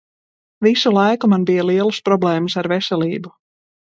Visu 0.67 0.93
laiku 0.95 1.29
man 1.33 1.45
bija 1.49 1.67
lielas 1.71 1.99
problēmas 2.09 2.57
ar 2.63 2.71
veselību. 2.77 3.37